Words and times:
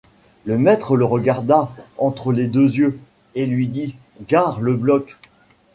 Le 0.45 0.57
maître 0.57 0.97
le 0.97 1.05
regarda 1.05 1.69
entre 1.99 2.31
les 2.33 2.47
deux 2.47 2.65
yeux 2.75 2.99
et 3.35 3.45
lui 3.45 3.67
dit: 3.67 3.93
Gare 4.27 4.59
le 4.59 4.75
bloc! 4.75 5.15